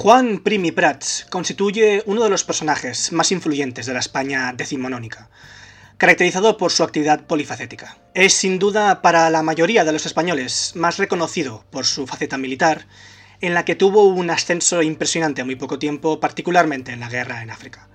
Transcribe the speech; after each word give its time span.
Juan 0.00 0.38
Primi 0.38 0.70
Prats 0.70 1.26
constituye 1.28 2.04
uno 2.06 2.22
de 2.22 2.30
los 2.30 2.44
personajes 2.44 3.10
más 3.10 3.32
influyentes 3.32 3.84
de 3.84 3.94
la 3.94 3.98
España 3.98 4.52
decimonónica, 4.52 5.28
caracterizado 5.96 6.56
por 6.56 6.70
su 6.70 6.84
actividad 6.84 7.26
polifacética. 7.26 7.98
Es 8.14 8.32
sin 8.32 8.60
duda 8.60 9.02
para 9.02 9.28
la 9.28 9.42
mayoría 9.42 9.84
de 9.84 9.90
los 9.90 10.06
españoles 10.06 10.70
más 10.76 10.98
reconocido 10.98 11.64
por 11.70 11.84
su 11.84 12.06
faceta 12.06 12.38
militar, 12.38 12.86
en 13.40 13.54
la 13.54 13.64
que 13.64 13.74
tuvo 13.74 14.04
un 14.04 14.30
ascenso 14.30 14.82
impresionante 14.82 15.40
en 15.40 15.48
muy 15.48 15.56
poco 15.56 15.80
tiempo, 15.80 16.20
particularmente 16.20 16.92
en 16.92 17.00
la 17.00 17.08
guerra 17.08 17.42
en 17.42 17.50
África. 17.50 17.88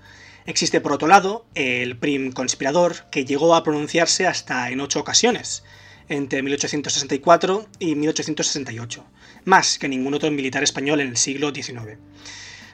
Existe 0.46 0.82
por 0.82 0.92
otro 0.92 1.08
lado 1.08 1.46
el 1.56 1.98
prim 1.98 2.34
conspirador, 2.34 3.10
que 3.12 3.24
llegó 3.24 3.56
a 3.56 3.64
pronunciarse 3.64 4.28
hasta 4.28 4.70
en 4.72 4.82
ocho 4.82 5.00
ocasiones, 5.00 5.64
entre 6.10 6.44
1864 6.44 7.66
y 7.80 7.96
1868, 7.96 9.06
más 9.46 9.78
que 9.78 9.88
ningún 9.88 10.14
otro 10.14 10.30
militar 10.32 10.64
español 10.64 11.02
en 11.02 11.10
el 11.10 11.18
siglo 11.18 11.54
XIX. 11.54 11.98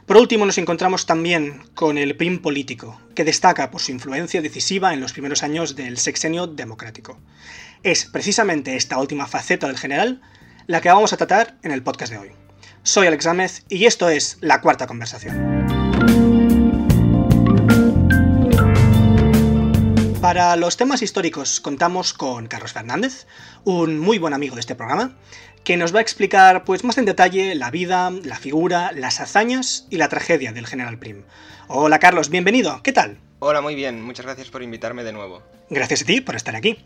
Por 0.05 0.17
último, 0.17 0.45
nos 0.45 0.57
encontramos 0.57 1.05
también 1.05 1.61
con 1.75 1.97
el 1.99 2.15
prim 2.17 2.39
político, 2.39 2.99
que 3.13 3.23
destaca 3.23 3.69
por 3.69 3.81
su 3.81 3.91
influencia 3.91 4.41
decisiva 4.41 4.93
en 4.93 5.01
los 5.01 5.13
primeros 5.13 5.43
años 5.43 5.75
del 5.75 5.97
sexenio 5.97 6.47
democrático. 6.47 7.19
Es 7.83 8.05
precisamente 8.05 8.75
esta 8.75 8.97
última 8.97 9.27
faceta 9.27 9.67
del 9.67 9.77
general 9.77 10.21
la 10.65 10.81
que 10.81 10.89
vamos 10.89 11.13
a 11.13 11.17
tratar 11.17 11.57
en 11.61 11.71
el 11.71 11.83
podcast 11.83 12.11
de 12.11 12.17
hoy. 12.17 12.31
Soy 12.83 13.07
Alex 13.07 13.25
Gámez 13.25 13.65
y 13.69 13.85
esto 13.85 14.09
es 14.09 14.37
La 14.41 14.61
Cuarta 14.61 14.87
Conversación. 14.87 15.78
Para 20.29 20.55
los 20.57 20.77
temas 20.77 21.01
históricos 21.01 21.59
contamos 21.59 22.13
con 22.13 22.45
Carlos 22.45 22.73
Fernández, 22.73 23.25
un 23.63 23.97
muy 23.97 24.19
buen 24.19 24.35
amigo 24.35 24.53
de 24.53 24.61
este 24.61 24.75
programa, 24.75 25.17
que 25.63 25.75
nos 25.75 25.91
va 25.91 25.97
a 25.97 26.01
explicar 26.03 26.65
pues 26.65 26.83
más 26.83 26.99
en 26.99 27.05
detalle 27.05 27.55
la 27.55 27.71
vida, 27.71 28.11
la 28.11 28.35
figura, 28.35 28.91
las 28.91 29.21
hazañas 29.21 29.87
y 29.89 29.97
la 29.97 30.07
tragedia 30.07 30.53
del 30.53 30.67
general 30.67 30.99
Prim. 30.99 31.23
Hola 31.67 31.97
Carlos, 31.97 32.29
bienvenido, 32.29 32.79
¿qué 32.83 32.93
tal? 32.93 33.17
Hola, 33.39 33.61
muy 33.61 33.73
bien, 33.73 34.03
muchas 34.03 34.27
gracias 34.27 34.51
por 34.51 34.61
invitarme 34.61 35.03
de 35.03 35.13
nuevo. 35.13 35.41
Gracias 35.71 36.03
a 36.03 36.05
ti 36.05 36.21
por 36.21 36.35
estar 36.35 36.55
aquí. 36.55 36.77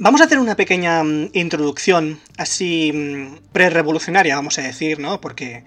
Vamos 0.00 0.20
a 0.20 0.24
hacer 0.24 0.40
una 0.40 0.56
pequeña 0.56 1.04
mm, 1.04 1.30
introducción 1.34 2.18
así 2.38 2.90
mm, 2.92 3.52
pre-revolucionaria, 3.52 4.34
vamos 4.34 4.58
a 4.58 4.62
decir, 4.62 4.98
¿no? 4.98 5.20
Porque 5.20 5.62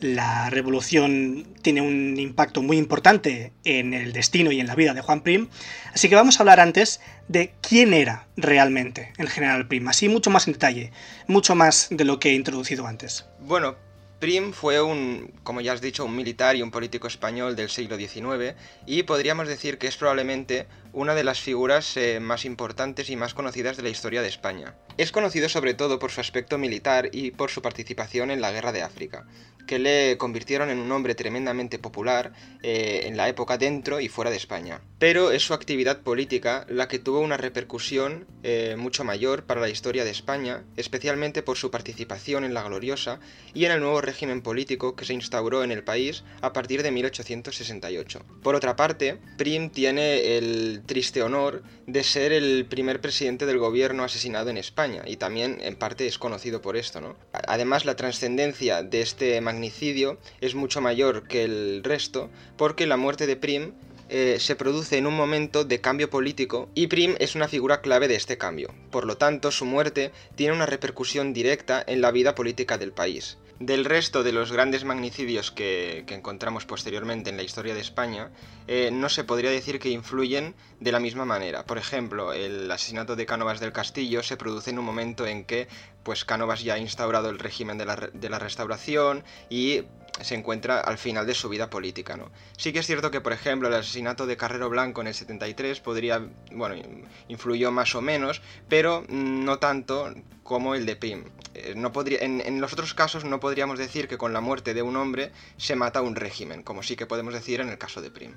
la 0.00 0.50
revolución 0.50 1.46
tiene 1.62 1.80
un 1.80 2.18
impacto 2.18 2.62
muy 2.62 2.78
importante 2.78 3.52
en 3.64 3.94
el 3.94 4.12
destino 4.12 4.52
y 4.52 4.60
en 4.60 4.66
la 4.66 4.74
vida 4.74 4.94
de 4.94 5.02
Juan 5.02 5.22
Prim, 5.22 5.48
así 5.92 6.08
que 6.08 6.14
vamos 6.14 6.38
a 6.38 6.42
hablar 6.42 6.60
antes 6.60 7.00
de 7.28 7.52
quién 7.60 7.92
era 7.92 8.26
realmente 8.36 9.12
el 9.18 9.28
general 9.28 9.68
Prim, 9.68 9.88
así 9.88 10.08
mucho 10.08 10.30
más 10.30 10.46
en 10.46 10.54
detalle, 10.54 10.92
mucho 11.26 11.54
más 11.54 11.88
de 11.90 12.04
lo 12.04 12.18
que 12.18 12.30
he 12.30 12.34
introducido 12.34 12.86
antes. 12.86 13.26
Bueno, 13.40 13.76
Prim 14.20 14.52
fue 14.52 14.82
un, 14.82 15.32
como 15.42 15.62
ya 15.62 15.72
has 15.72 15.80
dicho, 15.80 16.04
un 16.04 16.14
militar 16.14 16.54
y 16.54 16.62
un 16.62 16.70
político 16.70 17.06
español 17.06 17.56
del 17.56 17.70
siglo 17.70 17.96
XIX 17.96 18.54
y 18.86 19.02
podríamos 19.04 19.48
decir 19.48 19.78
que 19.78 19.86
es 19.86 19.96
probablemente 19.96 20.66
una 20.92 21.14
de 21.14 21.24
las 21.24 21.40
figuras 21.40 21.96
eh, 21.96 22.20
más 22.20 22.44
importantes 22.44 23.10
y 23.10 23.16
más 23.16 23.34
conocidas 23.34 23.76
de 23.76 23.82
la 23.82 23.88
historia 23.88 24.22
de 24.22 24.28
España. 24.28 24.74
Es 24.96 25.12
conocido 25.12 25.48
sobre 25.48 25.74
todo 25.74 25.98
por 25.98 26.10
su 26.10 26.20
aspecto 26.20 26.58
militar 26.58 27.10
y 27.12 27.30
por 27.30 27.50
su 27.50 27.62
participación 27.62 28.30
en 28.30 28.40
la 28.40 28.50
Guerra 28.50 28.72
de 28.72 28.82
África, 28.82 29.26
que 29.66 29.78
le 29.78 30.18
convirtieron 30.18 30.68
en 30.68 30.78
un 30.80 30.90
hombre 30.90 31.14
tremendamente 31.14 31.78
popular 31.78 32.32
eh, 32.62 33.02
en 33.04 33.16
la 33.16 33.28
época 33.28 33.56
dentro 33.56 34.00
y 34.00 34.08
fuera 34.08 34.30
de 34.30 34.36
España. 34.36 34.80
Pero 34.98 35.30
es 35.30 35.44
su 35.44 35.54
actividad 35.54 36.00
política 36.00 36.66
la 36.68 36.88
que 36.88 36.98
tuvo 36.98 37.20
una 37.20 37.36
repercusión 37.36 38.26
eh, 38.42 38.74
mucho 38.76 39.04
mayor 39.04 39.44
para 39.44 39.60
la 39.60 39.68
historia 39.68 40.04
de 40.04 40.10
España, 40.10 40.64
especialmente 40.76 41.42
por 41.42 41.56
su 41.56 41.70
participación 41.70 42.44
en 42.44 42.52
la 42.52 42.64
Gloriosa 42.64 43.20
y 43.54 43.64
en 43.64 43.72
el 43.72 43.80
nuevo 43.80 44.00
régimen 44.00 44.42
político 44.42 44.96
que 44.96 45.04
se 45.04 45.14
instauró 45.14 45.62
en 45.62 45.70
el 45.70 45.84
país 45.84 46.24
a 46.42 46.52
partir 46.52 46.82
de 46.82 46.90
1868. 46.90 48.24
Por 48.42 48.56
otra 48.56 48.74
parte, 48.74 49.18
Prim 49.38 49.70
tiene 49.70 50.36
el 50.36 50.79
triste 50.80 51.22
honor 51.22 51.62
de 51.86 52.02
ser 52.02 52.32
el 52.32 52.66
primer 52.66 53.00
presidente 53.00 53.46
del 53.46 53.58
gobierno 53.58 54.04
asesinado 54.04 54.50
en 54.50 54.58
España 54.58 55.02
y 55.06 55.16
también 55.16 55.58
en 55.60 55.76
parte 55.76 56.06
es 56.06 56.18
conocido 56.18 56.60
por 56.60 56.76
esto, 56.76 57.00
¿no? 57.00 57.16
Además, 57.32 57.84
la 57.84 57.96
trascendencia 57.96 58.82
de 58.82 59.00
este 59.00 59.40
magnicidio 59.40 60.18
es 60.40 60.54
mucho 60.54 60.80
mayor 60.80 61.26
que 61.26 61.44
el 61.44 61.82
resto 61.84 62.30
porque 62.56 62.86
la 62.86 62.96
muerte 62.96 63.26
de 63.26 63.36
Prim 63.36 63.72
eh, 64.12 64.38
se 64.40 64.56
produce 64.56 64.98
en 64.98 65.06
un 65.06 65.14
momento 65.14 65.64
de 65.64 65.80
cambio 65.80 66.10
político 66.10 66.68
y 66.74 66.88
Prim 66.88 67.14
es 67.20 67.36
una 67.36 67.46
figura 67.46 67.80
clave 67.80 68.08
de 68.08 68.16
este 68.16 68.38
cambio. 68.38 68.74
Por 68.90 69.06
lo 69.06 69.16
tanto, 69.16 69.52
su 69.52 69.64
muerte 69.64 70.10
tiene 70.34 70.52
una 70.52 70.66
repercusión 70.66 71.32
directa 71.32 71.84
en 71.86 72.00
la 72.00 72.10
vida 72.10 72.34
política 72.34 72.76
del 72.76 72.92
país. 72.92 73.38
Del 73.60 73.84
resto 73.84 74.22
de 74.22 74.32
los 74.32 74.52
grandes 74.52 74.84
magnicidios 74.84 75.50
que, 75.50 76.06
encontramos 76.08 76.64
posteriormente 76.64 77.28
en 77.28 77.36
la 77.36 77.42
historia 77.42 77.74
de 77.74 77.80
España, 77.80 78.30
eh, 78.66 78.88
no 78.90 79.10
se 79.10 79.22
podría 79.22 79.50
decir 79.50 79.78
que 79.78 79.90
influyen 79.90 80.54
de 80.80 80.92
la 80.92 80.98
misma 80.98 81.26
manera. 81.26 81.66
Por 81.66 81.76
ejemplo, 81.76 82.32
el 82.32 82.70
asesinato 82.70 83.16
de 83.16 83.26
Cánovas 83.26 83.60
del 83.60 83.74
Castillo 83.74 84.22
se 84.22 84.38
produce 84.38 84.70
en 84.70 84.78
un 84.78 84.86
momento 84.86 85.26
en 85.26 85.44
que 85.44 85.68
pues 86.04 86.24
Cánovas 86.24 86.64
ya 86.64 86.72
ha 86.72 86.78
instaurado 86.78 87.28
el 87.28 87.38
régimen 87.38 87.76
de 87.76 87.84
la, 87.84 88.38
restauración 88.38 89.24
y 89.50 89.82
se 90.22 90.36
encuentra 90.36 90.80
al 90.80 90.96
final 90.96 91.26
de 91.26 91.34
su 91.34 91.50
vida 91.50 91.68
política. 91.68 92.16
¿no? 92.16 92.30
Sí 92.56 92.72
que 92.72 92.78
es 92.78 92.86
cierto 92.86 93.10
que, 93.10 93.20
por 93.20 93.34
ejemplo, 93.34 93.68
el 93.68 93.74
asesinato 93.74 94.24
de 94.24 94.38
Carrero 94.38 94.70
Blanco 94.70 95.02
en 95.02 95.08
el 95.08 95.14
73 95.14 95.80
podría, 95.80 96.26
bueno, 96.52 96.82
influyó 97.28 97.70
más 97.72 97.94
o 97.94 98.00
menos, 98.00 98.40
pero 98.70 99.04
no 99.10 99.58
tanto 99.58 100.14
como 100.44 100.74
el 100.74 100.86
de 100.86 100.96
Prim. 100.96 101.24
Eh, 101.64 101.74
no 101.76 101.92
podría, 101.92 102.18
en, 102.20 102.60
los 102.60 102.72
otros 102.72 102.94
casos 102.94 103.24
no 103.24 103.40
podríamos 103.40 103.78
decir 103.78 104.08
que 104.08 104.18
con 104.18 104.32
la 104.32 104.40
muerte 104.40 104.74
de 104.74 104.82
un 104.82 104.96
hombre 104.96 105.32
se 105.56 105.76
mata 105.76 106.00
un 106.02 106.16
régimen, 106.16 106.62
como 106.62 106.82
sí 106.82 106.96
que 106.96 107.06
podemos 107.06 107.34
decir 107.34 107.60
en 107.60 107.68
el 107.68 107.78
caso 107.78 108.00
de 108.00 108.10
Prim. 108.10 108.32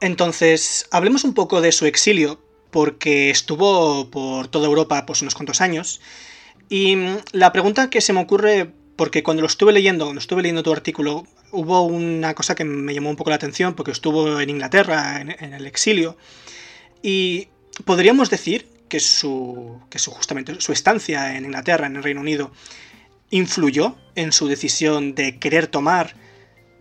Entonces, 0.00 0.86
hablemos 0.90 1.24
un 1.24 1.34
poco 1.34 1.60
de 1.60 1.72
su 1.72 1.86
exilio, 1.86 2.40
porque 2.70 3.30
estuvo 3.30 4.10
por 4.10 4.48
toda 4.48 4.66
Europa 4.66 5.06
pues 5.06 5.22
unos 5.22 5.34
cuantos 5.34 5.60
años. 5.60 6.00
Y 6.68 6.96
la 7.32 7.52
pregunta 7.52 7.90
que 7.90 8.00
se 8.00 8.12
me 8.12 8.20
ocurre 8.20 8.72
porque 8.96 9.22
cuando 9.22 9.42
lo 9.42 9.46
estuve 9.46 9.72
leyendo, 9.72 10.06
cuando 10.06 10.18
estuve 10.18 10.42
leyendo 10.42 10.64
tu 10.64 10.72
artículo, 10.72 11.24
hubo 11.52 11.82
una 11.82 12.34
cosa 12.34 12.56
que 12.56 12.64
me 12.64 12.92
llamó 12.92 13.10
un 13.10 13.16
poco 13.16 13.30
la 13.30 13.36
atención, 13.36 13.74
porque 13.74 13.92
estuvo 13.92 14.40
en 14.40 14.50
Inglaterra, 14.50 15.20
en, 15.20 15.54
el 15.54 15.66
exilio, 15.66 16.16
y 17.00 17.46
podríamos 17.84 18.28
decir 18.28 18.66
que 18.88 19.00
su, 19.00 19.80
que 19.90 19.98
su, 19.98 20.10
justamente 20.10 20.60
su 20.60 20.72
estancia 20.72 21.36
en 21.36 21.44
Inglaterra, 21.44 21.86
en 21.86 21.96
el 21.96 22.02
Reino 22.02 22.20
Unido, 22.20 22.52
influyó 23.30 23.96
en 24.14 24.32
su 24.32 24.48
decisión 24.48 25.14
de 25.14 25.38
querer 25.38 25.66
tomar 25.66 26.14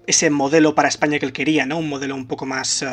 ese 0.07 0.29
modelo 0.29 0.73
para 0.73 0.87
España 0.87 1.19
que 1.19 1.25
él 1.25 1.33
quería, 1.33 1.65
¿no? 1.65 1.77
Un 1.79 1.89
modelo 1.89 2.15
un 2.15 2.27
poco 2.27 2.45
más 2.45 2.81
eh, 2.81 2.87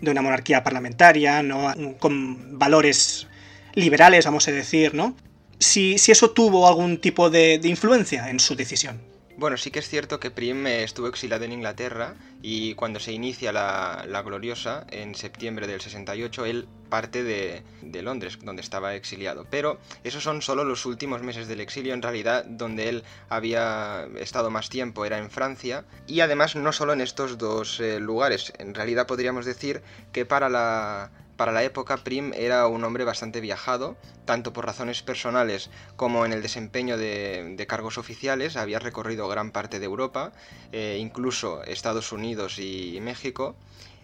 de 0.00 0.10
una 0.10 0.22
monarquía 0.22 0.64
parlamentaria, 0.64 1.42
¿no? 1.42 1.74
Con 1.98 2.58
valores 2.58 3.26
liberales, 3.74 4.24
vamos 4.24 4.48
a 4.48 4.52
decir, 4.52 4.94
¿no? 4.94 5.14
si, 5.58 5.94
eso 5.94 6.30
tuvo 6.30 6.68
algún 6.68 6.98
tipo 6.98 7.30
de, 7.30 7.60
influencia 7.64 8.28
en 8.30 8.40
su 8.40 8.54
decisión. 8.54 9.00
Bueno, 9.36 9.56
sí 9.56 9.72
que 9.72 9.80
es 9.80 9.88
cierto 9.88 10.20
que 10.20 10.30
Prim 10.30 10.64
estuvo 10.68 11.08
exiliado 11.08 11.44
en 11.44 11.52
Inglaterra 11.52 12.14
y 12.40 12.74
cuando 12.74 13.00
se 13.00 13.10
inicia 13.10 13.52
la, 13.52 14.22
Gloriosa, 14.24 14.86
en 14.90 15.16
septiembre 15.16 15.66
del 15.66 15.80
68, 15.80 16.44
él 16.46 16.68
parte 16.88 17.24
de, 17.24 17.64
de, 17.82 18.02
Londres, 18.02 18.38
donde 18.40 18.62
estaba 18.62 18.94
exiliado. 18.94 19.44
Pero 19.50 19.80
esos 20.04 20.22
son 20.22 20.40
solo 20.40 20.62
los 20.62 20.86
últimos 20.86 21.22
meses 21.22 21.48
del 21.48 21.60
exilio, 21.60 21.94
en 21.94 22.02
realidad 22.02 22.44
donde 22.44 22.88
él 22.88 23.02
había 23.28 24.06
estado 24.20 24.50
más 24.50 24.68
tiempo 24.68 25.04
era 25.04 25.18
en 25.18 25.30
Francia. 25.30 25.84
Y 26.06 26.20
además 26.20 26.54
no 26.54 26.72
solo 26.72 26.92
en 26.92 27.00
estos 27.00 27.36
dos 27.36 27.80
eh, 27.80 27.98
lugares, 27.98 28.52
en 28.58 28.72
realidad 28.72 29.08
podríamos 29.08 29.46
decir 29.46 29.82
que 30.12 30.24
para 30.24 30.48
la 30.48 31.10
para 31.36 31.52
la 31.52 31.62
época, 31.62 31.96
Prim 31.98 32.32
era 32.34 32.66
un 32.66 32.84
hombre 32.84 33.04
bastante 33.04 33.40
viajado, 33.40 33.96
tanto 34.24 34.52
por 34.52 34.66
razones 34.66 35.02
personales 35.02 35.70
como 35.96 36.24
en 36.24 36.32
el 36.32 36.42
desempeño 36.42 36.96
de, 36.96 37.64
cargos 37.68 37.98
oficiales. 37.98 38.56
Había 38.56 38.78
recorrido 38.78 39.28
gran 39.28 39.50
parte 39.50 39.78
de 39.78 39.86
Europa, 39.86 40.32
eh, 40.72 40.98
incluso 41.00 41.62
Estados 41.64 42.12
Unidos 42.12 42.58
y 42.58 42.98
México. 43.00 43.56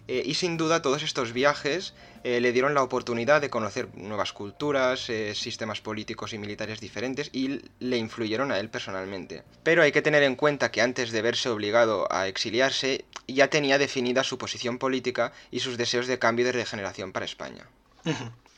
Eh, 0.07 0.23
y 0.25 0.33
sin 0.33 0.57
duda 0.57 0.81
todos 0.81 1.03
estos 1.03 1.31
viajes 1.31 1.93
eh, 2.23 2.41
le 2.41 2.51
dieron 2.51 2.73
la 2.73 2.83
oportunidad 2.83 3.41
de 3.41 3.49
conocer 3.49 3.87
nuevas 3.95 4.33
culturas, 4.33 5.09
eh, 5.09 5.33
sistemas 5.35 5.81
políticos 5.81 6.33
y 6.33 6.37
militares 6.37 6.79
diferentes 6.79 7.29
y 7.33 7.61
le 7.79 7.97
influyeron 7.97 8.51
a 8.51 8.59
él 8.59 8.69
personalmente. 8.69 9.43
Pero 9.63 9.83
hay 9.83 9.91
que 9.91 10.01
tener 10.01 10.23
en 10.23 10.35
cuenta 10.35 10.71
que 10.71 10.81
antes 10.81 11.11
de 11.11 11.21
verse 11.21 11.49
obligado 11.49 12.11
a 12.11 12.27
exiliarse 12.27 13.05
ya 13.27 13.49
tenía 13.49 13.77
definida 13.77 14.23
su 14.23 14.37
posición 14.37 14.77
política 14.77 15.31
y 15.51 15.59
sus 15.59 15.77
deseos 15.77 16.07
de 16.07 16.19
cambio 16.19 16.43
y 16.43 16.47
de 16.47 16.51
regeneración 16.53 17.11
para 17.11 17.25
España. 17.25 17.65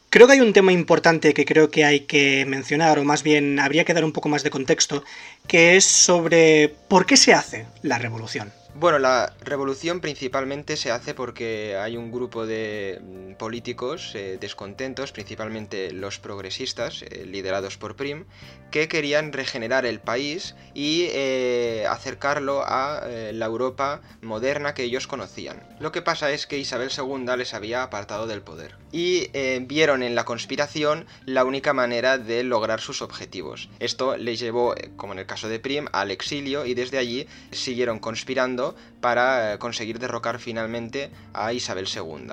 Creo 0.09 0.27
que 0.27 0.33
hay 0.33 0.41
un 0.41 0.53
tema 0.53 0.71
importante 0.71 1.33
que 1.33 1.43
creo 1.43 1.71
que 1.71 1.85
hay 1.85 2.01
que 2.01 2.45
mencionar, 2.45 2.99
o 2.99 3.03
más 3.03 3.23
bien 3.23 3.59
habría 3.59 3.83
que 3.83 3.95
dar 3.95 4.05
un 4.05 4.11
poco 4.11 4.29
más 4.29 4.43
de 4.43 4.51
contexto, 4.51 5.03
que 5.47 5.75
es 5.75 5.85
sobre 5.85 6.69
por 6.87 7.05
qué 7.05 7.17
se 7.17 7.33
hace 7.33 7.65
la 7.81 7.97
revolución. 7.97 8.53
Bueno, 8.75 8.97
la 8.97 9.31
revolución 9.41 9.99
principalmente 9.99 10.77
se 10.77 10.89
hace 10.89 11.13
porque 11.13 11.77
hay 11.77 11.95
un 11.95 12.11
grupo 12.11 12.47
de 12.47 12.99
mm, 13.03 13.33
políticos 13.35 14.13
eh, 14.15 14.39
descontentos, 14.41 15.11
principalmente 15.11 15.91
los 15.91 16.17
progresistas, 16.17 17.03
eh, 17.03 17.23
liderados 17.27 17.77
por 17.77 17.95
Prim, 17.95 18.25
que 18.71 18.87
querían 18.87 19.31
regenerar 19.31 19.85
el 19.85 19.99
país 19.99 20.55
y 20.73 21.05
eh, 21.11 21.85
acercarlo 21.87 22.63
a 22.65 23.03
la 23.31 23.45
Europa 23.45 24.01
moderna 24.21 24.73
que 24.73 24.83
ellos 24.83 25.05
conocían. 25.05 25.61
Lo 25.79 25.91
que 25.91 26.01
pasa 26.01 26.31
es 26.31 26.47
que 26.47 26.57
Isabel 26.57 26.89
II 26.95 27.25
les 27.37 27.53
había 27.53 27.83
apartado 27.83 28.25
del 28.25 28.41
poder 28.41 28.75
y 28.91 29.27
vieron 29.61 30.01
en 30.01 30.15
la 30.15 30.25
conspiración 30.25 31.05
la 31.25 31.45
única 31.45 31.73
manera 31.73 32.17
de 32.17 32.43
lograr 32.43 32.81
sus 32.81 33.01
objetivos. 33.03 33.69
Esto 33.79 34.17
les 34.17 34.39
llevó, 34.39 34.73
como 34.95 35.13
en 35.13 35.19
el 35.19 35.25
caso 35.27 35.49
de 35.49 35.59
Prim, 35.59 35.85
al 35.91 36.09
exilio 36.09 36.65
y 36.65 36.73
desde 36.73 36.97
allí 36.97 37.27
siguieron 37.51 37.99
conspirando 37.99 38.62
para 39.01 39.53
eh, 39.53 39.57
conseguir 39.59 39.99
derrocar 39.99 40.39
finalmente 40.39 41.11
a 41.33 41.53
Isabel 41.53 41.87
II. 41.93 42.31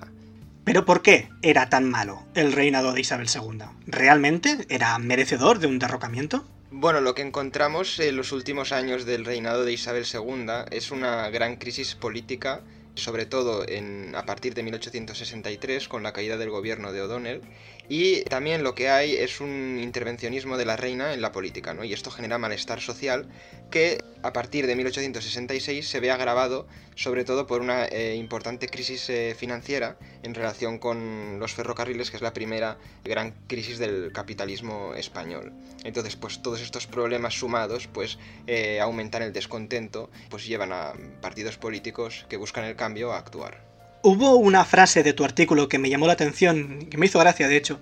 Pero 0.65 0.85
¿por 0.85 1.03
qué 1.03 1.29
era 1.43 1.69
tan 1.69 1.89
malo 1.89 2.23
el 2.35 2.53
reinado 2.53 2.93
de 2.93 3.01
Isabel 3.01 3.29
II? 3.35 3.65
¿Realmente 3.87 4.67
era 4.69 4.99
merecedor 4.99 5.59
de 5.59 5.67
un 5.67 5.79
derrocamiento? 5.79 6.45
Bueno, 6.71 7.01
lo 7.01 7.15
que 7.15 7.23
encontramos 7.23 7.99
en 7.99 8.17
los 8.17 8.31
últimos 8.31 8.71
años 8.71 9.05
del 9.05 9.25
reinado 9.25 9.65
de 9.65 9.73
Isabel 9.73 10.05
II 10.05 10.47
es 10.71 10.93
una 10.93 11.29
gran 11.31 11.57
crisis 11.57 11.97
política, 11.97 12.61
sobre 12.95 13.27
todo 13.27 13.69
en, 13.69 14.15
a 14.15 14.25
partir 14.25 14.55
de 14.55 14.63
1863 14.63 15.89
con 15.89 16.05
la 16.05 16.13
caída 16.13 16.37
del 16.37 16.51
gobierno 16.51 16.93
de 16.93 17.03
O'Donnell, 17.03 17.43
y 17.91 18.23
también 18.23 18.63
lo 18.63 18.77
que 18.77 18.89
hay 18.89 19.17
es 19.17 19.41
un 19.41 19.81
intervencionismo 19.81 20.57
de 20.57 20.65
la 20.65 20.77
reina 20.77 21.13
en 21.13 21.21
la 21.21 21.33
política, 21.33 21.75
¿no? 21.75 21.83
Y 21.83 21.93
esto 21.93 22.13
genera 22.13 22.39
malestar 22.39 22.81
social 22.81 23.29
que 23.73 23.99
a 24.23 24.33
partir 24.33 24.69
de 24.69 24.77
1866 24.77 25.89
se 25.89 25.99
ve 25.99 26.13
agravado 26.13 26.69
sobre 26.95 27.25
todo 27.25 27.49
por 27.49 27.61
una 27.61 27.87
eh, 27.87 28.15
importante 28.15 28.69
crisis 28.69 29.11
eh, 29.11 29.35
financiera 29.37 29.99
en 30.23 30.35
relación 30.37 30.79
con 30.79 31.41
los 31.41 31.53
ferrocarriles, 31.53 32.13
que 32.13 32.17
es 32.19 32.23
la 32.23 32.33
primera 32.33 32.79
gran 33.03 33.33
crisis 33.49 33.81
del 33.81 34.13
capitalismo 34.13 34.95
español. 34.95 35.53
Entonces, 35.83 36.15
pues 36.15 36.43
todos 36.43 36.61
estos 36.61 36.87
problemas 36.87 37.35
sumados, 37.35 37.89
pues 37.89 38.19
eh, 38.47 38.79
aumentan 38.79 39.23
el 39.23 39.33
descontento, 39.33 40.11
pues 40.29 40.47
llevan 40.47 40.73
a 40.73 40.93
partidos 41.21 41.57
políticos 41.57 42.25
que 42.29 42.37
buscan 42.37 42.65
el 42.67 42.77
cambio 42.77 43.11
a 43.11 43.19
actuar. 43.19 43.70
Hubo 44.03 44.37
una 44.37 44.65
frase 44.65 45.03
de 45.03 45.13
tu 45.13 45.25
artículo 45.25 45.69
que 45.69 45.79
me 45.79 45.91
llamó 45.91 46.07
la 46.07 46.15
atención, 46.15 46.87
que 46.91 46.97
me 46.97 47.05
hizo 47.05 47.19
gracia 47.19 47.49
de 47.49 47.57
hecho, 47.57 47.81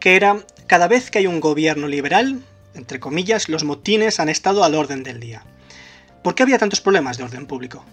que 0.00 0.16
era, 0.16 0.44
cada 0.66 0.88
vez 0.88 1.10
que 1.10 1.18
hay 1.18 1.26
un 1.26 1.40
gobierno 1.40 1.88
liberal, 1.88 2.42
entre 2.74 2.98
comillas, 3.00 3.50
los 3.50 3.62
motines 3.62 4.18
han 4.18 4.30
estado 4.30 4.64
al 4.64 4.74
orden 4.74 5.02
del 5.02 5.20
día. 5.20 5.44
¿Por 6.22 6.34
qué 6.34 6.42
había 6.42 6.58
tantos 6.58 6.80
problemas 6.80 7.18
de 7.18 7.24
orden 7.24 7.46
público? 7.46 7.84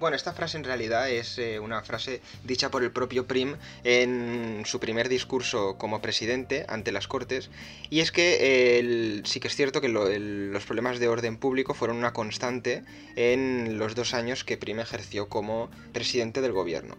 Bueno, 0.00 0.16
esta 0.16 0.32
frase 0.32 0.56
en 0.56 0.64
realidad 0.64 1.08
es 1.08 1.38
eh, 1.38 1.60
una 1.60 1.80
frase 1.82 2.20
dicha 2.42 2.68
por 2.68 2.82
el 2.82 2.90
propio 2.90 3.26
Prim 3.26 3.56
en 3.84 4.62
su 4.66 4.80
primer 4.80 5.08
discurso 5.08 5.78
como 5.78 6.02
presidente 6.02 6.66
ante 6.68 6.90
las 6.90 7.06
Cortes, 7.06 7.48
y 7.90 8.00
es 8.00 8.10
que 8.10 9.22
sí 9.24 9.38
que 9.38 9.48
es 9.48 9.54
cierto 9.54 9.80
que 9.80 9.88
los 9.88 10.64
problemas 10.64 10.98
de 10.98 11.06
orden 11.06 11.36
público 11.36 11.74
fueron 11.74 11.96
una 11.96 12.12
constante 12.12 12.82
en 13.14 13.78
los 13.78 13.94
dos 13.94 14.14
años 14.14 14.42
que 14.42 14.56
Prim 14.56 14.80
ejerció 14.80 15.28
como 15.28 15.70
presidente 15.92 16.40
del 16.40 16.52
gobierno. 16.52 16.96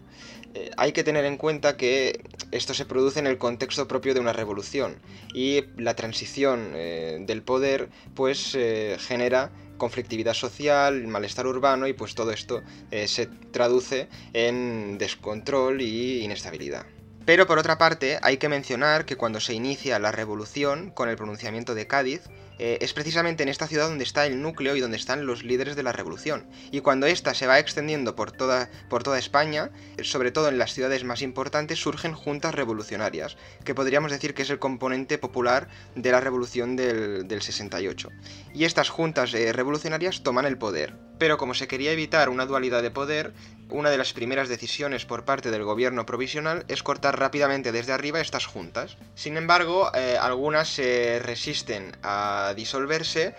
Eh, 0.54 0.70
hay 0.78 0.92
que 0.92 1.04
tener 1.04 1.26
en 1.26 1.36
cuenta 1.36 1.76
que 1.76 2.24
esto 2.50 2.72
se 2.72 2.86
produce 2.86 3.18
en 3.18 3.26
el 3.26 3.36
contexto 3.36 3.86
propio 3.86 4.14
de 4.14 4.20
una 4.20 4.32
revolución 4.32 4.96
y 5.34 5.64
la 5.76 5.94
transición 5.94 6.72
eh, 6.74 7.18
del 7.20 7.42
poder 7.42 7.90
pues 8.14 8.56
genera 8.98 9.52
conflictividad 9.76 10.34
social, 10.34 11.06
malestar 11.06 11.46
urbano 11.46 11.86
y 11.86 11.92
pues 11.92 12.14
todo 12.14 12.30
esto 12.32 12.62
eh, 12.90 13.08
se 13.08 13.26
traduce 13.26 14.08
en 14.32 14.98
descontrol 14.98 15.80
y 15.80 16.22
inestabilidad. 16.22 16.86
Pero 17.24 17.46
por 17.48 17.58
otra 17.58 17.76
parte, 17.76 18.18
hay 18.22 18.36
que 18.36 18.48
mencionar 18.48 19.04
que 19.04 19.16
cuando 19.16 19.40
se 19.40 19.52
inicia 19.52 19.98
la 19.98 20.12
revolución 20.12 20.90
con 20.90 21.08
el 21.08 21.16
pronunciamiento 21.16 21.74
de 21.74 21.88
Cádiz, 21.88 22.22
eh, 22.58 22.78
es 22.80 22.92
precisamente 22.92 23.42
en 23.42 23.48
esta 23.48 23.66
ciudad 23.66 23.88
donde 23.88 24.04
está 24.04 24.26
el 24.26 24.40
núcleo 24.40 24.76
y 24.76 24.80
donde 24.80 24.96
están 24.96 25.26
los 25.26 25.44
líderes 25.44 25.76
de 25.76 25.82
la 25.82 25.92
revolución. 25.92 26.48
Y 26.70 26.80
cuando 26.80 27.06
esta 27.06 27.34
se 27.34 27.46
va 27.46 27.58
extendiendo 27.58 28.16
por 28.16 28.32
toda, 28.32 28.70
por 28.88 29.02
toda 29.02 29.18
España, 29.18 29.70
sobre 30.02 30.30
todo 30.30 30.48
en 30.48 30.58
las 30.58 30.72
ciudades 30.72 31.04
más 31.04 31.22
importantes, 31.22 31.80
surgen 31.80 32.14
juntas 32.14 32.54
revolucionarias, 32.54 33.36
que 33.64 33.74
podríamos 33.74 34.10
decir 34.10 34.34
que 34.34 34.42
es 34.42 34.50
el 34.50 34.58
componente 34.58 35.18
popular 35.18 35.68
de 35.94 36.12
la 36.12 36.20
revolución 36.20 36.76
del, 36.76 37.26
68. 37.36 38.08
Y 38.54 38.64
estas 38.64 38.88
juntas 38.88 39.34
eh, 39.34 39.52
revolucionarias 39.52 40.22
toman 40.22 40.46
el 40.46 40.58
poder. 40.58 40.94
Pero 41.18 41.38
como 41.38 41.54
se 41.54 41.68
quería 41.68 41.92
evitar 41.92 42.28
una 42.28 42.46
dualidad 42.46 42.82
de 42.82 42.90
poder, 42.90 43.32
una 43.68 43.90
de 43.90 43.98
las 43.98 44.12
primeras 44.12 44.48
decisiones 44.48 45.06
por 45.06 45.24
parte 45.24 45.50
del 45.50 45.64
gobierno 45.64 46.06
provisional 46.06 46.64
es 46.68 46.82
cortar 46.82 47.18
rápidamente 47.18 47.72
desde 47.72 47.92
arriba 47.92 48.20
estas 48.20 48.46
juntas. 48.46 48.96
Sin 49.14 49.36
embargo, 49.36 49.90
eh, 49.94 50.16
algunas 50.20 50.68
se 50.68 51.18
resisten 51.22 51.96
a 52.02 52.45
disolverse 52.54 53.34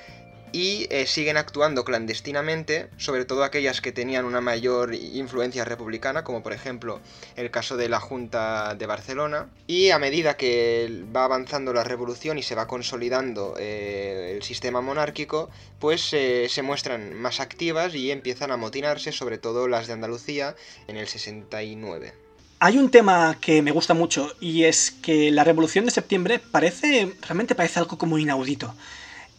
y 0.51 0.87
eh, 0.89 1.05
siguen 1.07 1.37
actuando 1.37 1.83
clandestinamente, 1.83 2.89
sobre 2.97 3.25
todo 3.25 3.43
aquellas 3.43 3.81
que 3.81 3.91
tenían 3.91 4.25
una 4.25 4.41
mayor 4.41 4.93
influencia 4.93 5.65
republicana, 5.65 6.23
como 6.23 6.41
por 6.41 6.53
ejemplo 6.53 6.99
el 7.35 7.51
caso 7.51 7.77
de 7.77 7.89
la 7.89 7.99
Junta 7.99 8.75
de 8.75 8.85
Barcelona. 8.85 9.49
Y 9.67 9.89
a 9.91 9.99
medida 9.99 10.37
que 10.37 11.03
va 11.15 11.25
avanzando 11.25 11.73
la 11.73 11.83
revolución 11.83 12.37
y 12.37 12.43
se 12.43 12.55
va 12.55 12.67
consolidando 12.67 13.55
eh, 13.59 14.33
el 14.35 14.43
sistema 14.43 14.81
monárquico, 14.81 15.49
pues 15.79 16.13
eh, 16.13 16.47
se 16.49 16.61
muestran 16.61 17.13
más 17.13 17.39
activas 17.39 17.93
y 17.93 18.11
empiezan 18.11 18.51
a 18.51 18.57
motinarse, 18.57 19.11
sobre 19.11 19.37
todo 19.37 19.67
las 19.67 19.87
de 19.87 19.93
Andalucía, 19.93 20.55
en 20.87 20.97
el 20.97 21.07
69. 21.07 22.26
Hay 22.59 22.79
un 22.79 22.89
tema 22.89 23.37
que 23.39 23.61
me 23.61 23.71
gusta 23.71 23.93
mucho 23.93 24.33
y 24.39 24.63
es 24.63 24.89
que 24.89 25.29
la 25.29 25.43
Revolución 25.43 25.85
de 25.85 25.91
Septiembre 25.91 26.39
parece, 26.39 27.13
realmente 27.21 27.53
parece 27.53 27.77
algo 27.77 27.99
como 27.99 28.17
inaudito. 28.17 28.73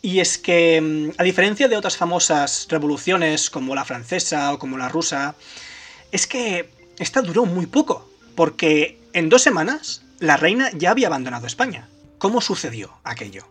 Y 0.02 0.20
es 0.20 0.38
que, 0.38 0.80
mm, 0.80 1.20
a 1.20 1.24
diferencia 1.24 1.66
de 1.66 1.76
otras 1.76 1.96
famosas 1.96 2.68
revoluciones 2.70 3.50
como 3.50 3.74
la 3.74 3.84
francesa 3.84 4.52
o 4.52 4.60
como 4.60 4.78
la 4.78 4.88
rusa, 4.88 5.34
es 6.12 6.28
que 6.28 6.70
esta 7.00 7.20
duró 7.20 7.44
muy 7.44 7.66
poco, 7.66 8.08
porque 8.36 9.00
en 9.12 9.28
dos 9.28 9.42
semanas 9.42 10.02
la 10.20 10.36
reina 10.36 10.70
ya 10.74 10.92
había 10.92 11.08
abandonado 11.08 11.48
España. 11.48 11.88
¿Cómo 12.18 12.40
sucedió 12.40 12.92
aquello? 13.02 13.46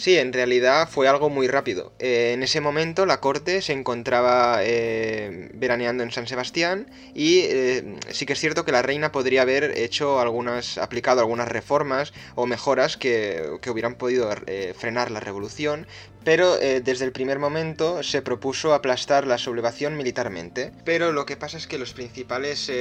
Sí, 0.00 0.16
en 0.16 0.32
realidad 0.32 0.88
fue 0.88 1.08
algo 1.08 1.28
muy 1.28 1.46
rápido. 1.46 1.92
Eh, 1.98 2.32
en 2.32 2.42
ese 2.42 2.62
momento 2.62 3.04
la 3.04 3.20
corte 3.20 3.60
se 3.60 3.74
encontraba 3.74 4.60
eh, 4.62 5.50
veraneando 5.52 6.02
en 6.02 6.10
San 6.10 6.26
Sebastián 6.26 6.86
y 7.12 7.40
eh, 7.40 7.98
sí 8.08 8.24
que 8.24 8.32
es 8.32 8.40
cierto 8.40 8.64
que 8.64 8.72
la 8.72 8.80
reina 8.80 9.12
podría 9.12 9.42
haber 9.42 9.76
hecho 9.76 10.18
algunas, 10.18 10.78
aplicado 10.78 11.20
algunas 11.20 11.48
reformas 11.48 12.14
o 12.34 12.46
mejoras 12.46 12.96
que, 12.96 13.58
que 13.60 13.70
hubieran 13.70 13.96
podido 13.96 14.30
frenar 14.74 15.10
la 15.10 15.20
revolución, 15.20 15.86
pero 16.24 16.56
desde 16.56 17.04
el 17.04 17.12
primer 17.12 17.38
momento 17.38 18.02
se 18.02 18.22
propuso 18.22 18.72
aplastar 18.72 19.26
la 19.26 19.36
sublevación 19.36 19.98
militarmente. 19.98 20.72
Pero 20.82 21.12
lo 21.12 21.26
que 21.26 21.36
pasa 21.36 21.58
es 21.58 21.66
que 21.66 21.76
los 21.76 21.92
principales 21.92 22.72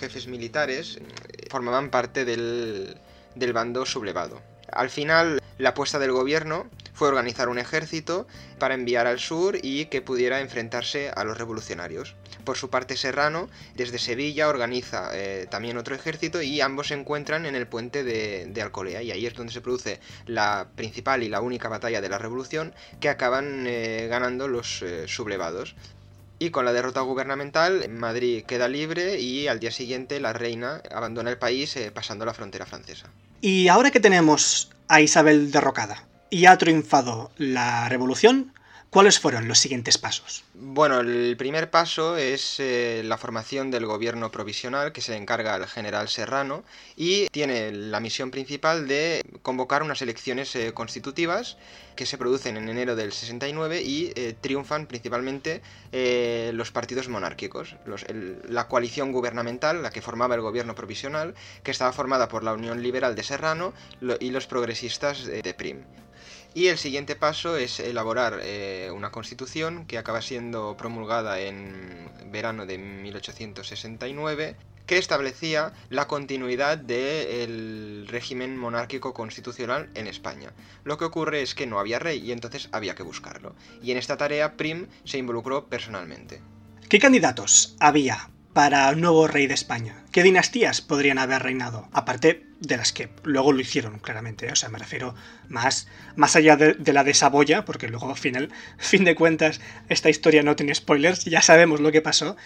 jefes 0.00 0.26
militares 0.26 1.00
formaban 1.50 1.90
parte 1.90 2.24
del, 2.24 2.96
del 3.34 3.52
bando 3.52 3.84
sublevado. 3.84 4.51
Al 4.72 4.88
final, 4.88 5.40
la 5.58 5.70
apuesta 5.70 5.98
del 5.98 6.12
gobierno 6.12 6.66
fue 6.94 7.08
organizar 7.08 7.48
un 7.48 7.58
ejército 7.58 8.26
para 8.58 8.74
enviar 8.74 9.06
al 9.06 9.18
sur 9.18 9.58
y 9.62 9.86
que 9.86 10.00
pudiera 10.02 10.40
enfrentarse 10.40 11.10
a 11.14 11.24
los 11.24 11.36
revolucionarios. 11.36 12.14
Por 12.44 12.56
su 12.56 12.70
parte, 12.70 12.96
Serrano, 12.96 13.48
desde 13.74 13.98
Sevilla, 13.98 14.48
organiza 14.48 15.10
eh, 15.12 15.46
también 15.50 15.76
otro 15.76 15.94
ejército 15.94 16.40
y 16.40 16.60
ambos 16.60 16.88
se 16.88 16.94
encuentran 16.94 17.44
en 17.44 17.54
el 17.54 17.66
puente 17.66 18.02
de, 18.02 18.62
Alcolea. 18.62 19.02
Y 19.02 19.10
ahí 19.10 19.26
es 19.26 19.34
donde 19.34 19.52
se 19.52 19.60
produce 19.60 20.00
la 20.26 20.68
principal 20.74 21.22
y 21.22 21.28
la 21.28 21.40
única 21.40 21.68
batalla 21.68 22.00
de 22.00 22.08
la 22.08 22.18
revolución 22.18 22.74
que 22.98 23.10
acaban 23.10 23.66
eh, 23.66 24.06
ganando 24.08 24.48
los 24.48 24.82
eh, 24.82 25.06
sublevados. 25.06 25.76
Y 26.38 26.50
con 26.50 26.64
la 26.64 26.72
derrota 26.72 27.02
gubernamental, 27.02 27.88
Madrid 27.90 28.44
queda 28.44 28.68
libre 28.68 29.20
y 29.20 29.48
al 29.48 29.60
día 29.60 29.70
siguiente 29.70 30.18
la 30.18 30.32
reina 30.32 30.82
abandona 30.90 31.30
el 31.30 31.38
país 31.38 31.78
pasando 31.94 32.24
la 32.24 32.34
frontera 32.34 32.66
francesa. 32.66 33.10
Y 33.44 33.66
ahora 33.66 33.90
que 33.90 33.98
tenemos 33.98 34.70
a 34.86 35.00
Isabel 35.00 35.50
derrocada 35.50 36.06
y 36.30 36.46
ha 36.46 36.56
triunfado 36.58 37.32
la 37.36 37.88
revolución, 37.88 38.51
¿cuáles 38.92 39.18
fueron 39.18 39.48
los 39.48 39.58
siguientes 39.58 39.96
pasos? 39.96 40.44
Bueno, 40.52 41.00
el 41.00 41.34
primer 41.38 41.70
paso 41.70 42.18
es 42.18 42.60
eh, 42.60 43.00
la 43.06 43.16
formación 43.16 43.70
del 43.70 43.86
gobierno 43.86 44.30
provisional 44.30 44.92
que 44.92 45.00
se 45.00 45.16
encarga 45.16 45.54
al 45.54 45.66
general 45.66 46.10
Serrano 46.10 46.62
y 46.94 47.26
tiene 47.28 47.72
la 47.72 48.00
misión 48.00 48.30
principal 48.30 48.86
de 48.86 49.24
convocar 49.40 49.82
unas 49.82 50.02
elecciones 50.02 50.54
eh, 50.56 50.74
constitutivas 50.74 51.56
que 51.96 52.04
se 52.04 52.18
producen 52.18 52.58
en 52.58 52.68
enero 52.68 52.94
del 52.94 53.12
69 53.12 53.80
y 53.80 54.12
eh, 54.14 54.34
triunfan 54.38 54.86
principalmente 54.86 55.62
los 56.52 56.70
partidos 56.70 57.08
monárquicos, 57.08 57.76
la 58.48 58.68
coalición 58.68 59.12
gubernamental, 59.12 59.82
la 59.82 59.90
que 59.90 60.02
formaba 60.02 60.34
el 60.34 60.40
gobierno 60.40 60.74
provisional, 60.74 61.34
que 61.62 61.70
estaba 61.70 61.92
formada 61.92 62.28
por 62.28 62.44
la 62.44 62.52
Unión 62.52 62.82
Liberal 62.82 63.14
de 63.14 63.22
Serrano 63.22 63.72
y 64.20 64.30
los 64.30 64.46
progresistas 64.46 65.26
de 65.26 65.54
Prim. 65.54 65.84
Y 66.54 66.66
el 66.66 66.76
siguiente 66.76 67.16
paso 67.16 67.56
es 67.56 67.80
elaborar 67.80 68.40
eh, 68.42 68.90
una 68.94 69.10
constitución 69.10 69.86
que 69.86 69.96
acaba 69.96 70.20
siendo 70.20 70.76
promulgada 70.76 71.40
en 71.40 72.10
verano 72.30 72.66
de 72.66 72.76
1869 72.76 74.56
que 74.86 74.98
establecía 74.98 75.72
la 75.88 76.08
continuidad 76.08 76.76
del 76.76 78.06
régimen 78.08 78.58
monárquico 78.58 79.14
constitucional 79.14 79.88
en 79.94 80.06
España. 80.06 80.52
Lo 80.84 80.98
que 80.98 81.04
ocurre 81.04 81.40
es 81.40 81.54
que 81.54 81.66
no 81.66 81.78
había 81.78 81.98
rey 81.98 82.18
y 82.18 82.32
entonces 82.32 82.68
había 82.72 82.94
que 82.94 83.02
buscarlo. 83.02 83.54
Y 83.82 83.92
en 83.92 83.98
esta 83.98 84.16
tarea 84.16 84.56
Prim 84.56 84.88
se 85.04 85.18
involucró 85.18 85.68
personalmente. 85.68 86.42
¿Qué 86.88 86.98
candidatos 86.98 87.76
había 87.80 88.31
para 88.52 88.92
nuevo 88.94 89.26
rey 89.26 89.46
de 89.46 89.54
España? 89.54 90.04
¿Qué 90.12 90.22
dinastías 90.22 90.80
podrían 90.80 91.18
haber 91.18 91.42
reinado? 91.42 91.88
Aparte 91.92 92.46
de 92.60 92.76
las 92.76 92.92
que 92.92 93.08
luego 93.24 93.52
lo 93.52 93.60
hicieron, 93.60 93.98
claramente. 93.98 94.46
¿eh? 94.46 94.52
O 94.52 94.56
sea, 94.56 94.68
me 94.68 94.78
refiero 94.78 95.14
más, 95.48 95.88
más 96.16 96.36
allá 96.36 96.56
de, 96.56 96.92
la 96.92 97.04
de 97.04 97.14
Saboya, 97.14 97.64
porque 97.64 97.88
luego, 97.88 98.10
al 98.10 98.16
final, 98.16 98.50
fin 98.78 99.04
de 99.04 99.14
cuentas, 99.14 99.60
esta 99.88 100.10
historia 100.10 100.42
no 100.42 100.56
tiene 100.56 100.74
spoilers, 100.74 101.24
ya 101.24 101.42
sabemos 101.42 101.80
lo 101.80 101.92
que 101.92 102.02
pasó. 102.02 102.36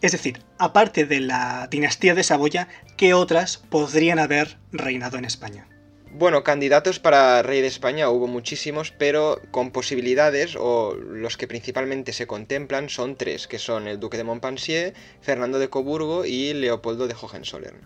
Es 0.00 0.12
decir, 0.12 0.42
aparte 0.58 1.06
de 1.06 1.20
la 1.20 1.68
dinastía 1.70 2.14
de 2.14 2.24
Saboya, 2.24 2.68
¿qué 2.96 3.14
otras 3.14 3.56
podrían 3.56 4.18
haber 4.18 4.58
reinado 4.72 5.16
en 5.16 5.24
España? 5.24 5.66
Bueno, 6.14 6.44
candidatos 6.44 6.98
para 6.98 7.42
rey 7.42 7.62
de 7.62 7.68
España 7.68 8.10
hubo 8.10 8.26
muchísimos, 8.26 8.92
pero 8.92 9.40
con 9.50 9.70
posibilidades, 9.70 10.56
o 10.60 10.94
los 10.94 11.38
que 11.38 11.48
principalmente 11.48 12.12
se 12.12 12.26
contemplan, 12.26 12.90
son 12.90 13.16
tres, 13.16 13.46
que 13.48 13.58
son 13.58 13.88
el 13.88 13.98
duque 13.98 14.18
de 14.18 14.24
Montpensier, 14.24 14.92
Fernando 15.22 15.58
de 15.58 15.70
Coburgo 15.70 16.26
y 16.26 16.52
Leopoldo 16.52 17.08
de 17.08 17.14
Hohenzollern. 17.14 17.80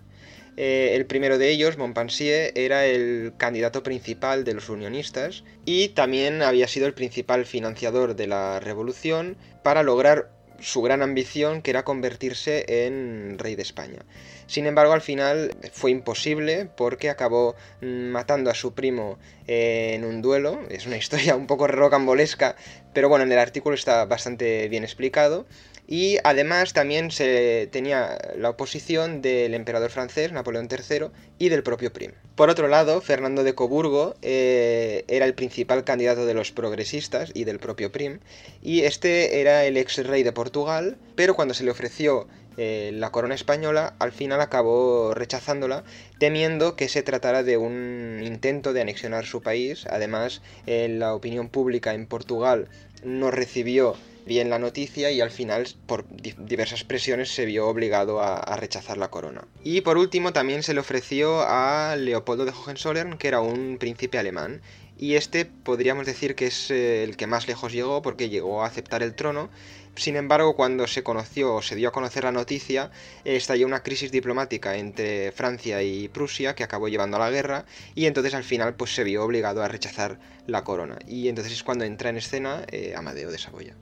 Eh, 0.56 0.94
el 0.94 1.06
primero 1.06 1.38
de 1.38 1.50
ellos, 1.50 1.78
Montpensier, 1.78 2.50
era 2.56 2.84
el 2.84 3.32
candidato 3.36 3.84
principal 3.84 4.42
de 4.42 4.54
los 4.54 4.70
unionistas 4.70 5.44
y 5.64 5.90
también 5.90 6.42
había 6.42 6.66
sido 6.66 6.88
el 6.88 6.94
principal 6.94 7.46
financiador 7.46 8.16
de 8.16 8.26
la 8.26 8.58
revolución 8.58 9.36
para 9.62 9.84
lograr 9.84 10.32
su 10.58 10.82
gran 10.82 11.02
ambición, 11.02 11.62
que 11.62 11.70
era 11.70 11.84
convertirse 11.84 12.86
en 12.86 13.38
rey 13.38 13.54
de 13.54 13.62
España. 13.62 14.00
Sin 14.46 14.66
embargo, 14.66 14.92
al 14.92 15.00
final 15.00 15.56
fue 15.72 15.90
imposible 15.90 16.68
porque 16.76 17.10
acabó 17.10 17.56
matando 17.80 18.50
a 18.50 18.54
su 18.54 18.74
primo 18.74 19.18
en 19.46 20.04
un 20.04 20.22
duelo. 20.22 20.60
Es 20.70 20.86
una 20.86 20.96
historia 20.98 21.36
un 21.36 21.46
poco 21.46 21.66
rocambolesca, 21.66 22.56
pero 22.92 23.08
bueno, 23.08 23.24
en 23.24 23.32
el 23.32 23.38
artículo 23.38 23.74
está 23.74 24.04
bastante 24.04 24.68
bien 24.68 24.84
explicado. 24.84 25.46
Y 25.88 26.18
además 26.24 26.72
también 26.72 27.12
se 27.12 27.68
tenía 27.70 28.18
la 28.36 28.50
oposición 28.50 29.22
del 29.22 29.54
emperador 29.54 29.90
francés, 29.90 30.32
Napoleón 30.32 30.68
III, 30.68 31.10
y 31.38 31.48
del 31.48 31.62
propio 31.62 31.92
Prim. 31.92 32.10
Por 32.34 32.50
otro 32.50 32.66
lado, 32.66 33.00
Fernando 33.00 33.44
de 33.44 33.54
Coburgo 33.54 34.16
eh, 34.20 35.04
era 35.06 35.26
el 35.26 35.34
principal 35.34 35.84
candidato 35.84 36.26
de 36.26 36.34
los 36.34 36.50
progresistas 36.50 37.30
y 37.34 37.44
del 37.44 37.60
propio 37.60 37.92
Prim, 37.92 38.18
y 38.62 38.82
este 38.82 39.40
era 39.40 39.64
el 39.64 39.76
ex 39.76 40.04
rey 40.04 40.24
de 40.24 40.32
Portugal, 40.32 40.96
pero 41.14 41.36
cuando 41.36 41.54
se 41.54 41.62
le 41.62 41.70
ofreció 41.70 42.26
eh, 42.56 42.90
la 42.94 43.10
corona 43.10 43.34
española, 43.34 43.94
al 43.98 44.12
final 44.12 44.40
acabó 44.40 45.14
rechazándola, 45.14 45.84
temiendo 46.18 46.76
que 46.76 46.88
se 46.88 47.02
tratara 47.02 47.42
de 47.42 47.56
un 47.56 48.20
intento 48.24 48.72
de 48.72 48.80
anexionar 48.80 49.26
su 49.26 49.42
país. 49.42 49.86
Además, 49.90 50.42
la 50.66 51.14
opinión 51.14 51.48
pública 51.48 51.94
en 51.94 52.06
Portugal 52.06 52.68
no 53.02 53.30
recibió 53.30 53.96
bien 54.26 54.50
la 54.50 54.58
noticia 54.58 55.10
y 55.10 55.20
al 55.20 55.30
final 55.30 55.66
por 55.86 56.04
diversas 56.10 56.84
presiones 56.84 57.30
se 57.30 57.46
vio 57.46 57.68
obligado 57.68 58.20
a, 58.20 58.56
rechazar 58.56 58.98
la 58.98 59.08
corona. 59.08 59.46
Y 59.62 59.80
por 59.82 59.96
último 59.96 60.32
también 60.32 60.62
se 60.62 60.74
le 60.74 60.80
ofreció 60.80 61.42
a 61.42 61.94
Leopoldo 61.96 62.44
de 62.44 62.52
Hohenzollern, 62.52 63.16
que 63.18 63.28
era 63.28 63.40
un 63.40 63.78
príncipe 63.78 64.18
alemán, 64.18 64.60
y 64.98 65.14
este 65.14 65.44
podríamos 65.44 66.06
decir 66.06 66.34
que 66.34 66.46
es 66.46 66.70
eh, 66.70 67.04
el 67.04 67.16
que 67.16 67.26
más 67.26 67.46
lejos 67.46 67.72
llegó 67.72 68.02
porque 68.02 68.28
llegó 68.28 68.62
a 68.62 68.66
aceptar 68.66 69.02
el 69.02 69.14
trono. 69.14 69.48
Sin 69.96 70.16
embargo, 70.16 70.54
cuando 70.54 70.86
se 70.86 71.02
conoció 71.02 71.54
o 71.54 71.62
se 71.62 71.74
dio 71.74 71.88
a 71.88 71.92
conocer 71.92 72.24
la 72.24 72.32
noticia, 72.32 72.90
estalló 73.24 73.66
una 73.66 73.82
crisis 73.82 74.12
diplomática 74.12 74.76
entre 74.76 75.32
Francia 75.32 75.82
y 75.82 76.08
Prusia 76.08 76.54
que 76.54 76.64
acabó 76.64 76.88
llevando 76.88 77.16
a 77.16 77.20
la 77.20 77.30
guerra 77.30 77.64
y 77.94 78.04
entonces 78.04 78.34
al 78.34 78.44
final 78.44 78.74
pues 78.74 78.94
se 78.94 79.04
vio 79.04 79.24
obligado 79.24 79.62
a 79.62 79.68
rechazar 79.68 80.18
la 80.46 80.64
corona. 80.64 80.98
Y 81.06 81.28
entonces 81.28 81.54
es 81.54 81.62
cuando 81.62 81.84
entra 81.84 82.10
en 82.10 82.18
escena 82.18 82.64
eh, 82.68 82.94
Amadeo 82.94 83.30
de 83.30 83.38
Saboya. 83.38 83.74